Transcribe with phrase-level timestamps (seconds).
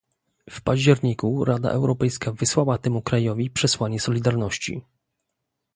[0.49, 4.81] W październiku Rada Europejska wysłała temu krajowi przesłanie solidarności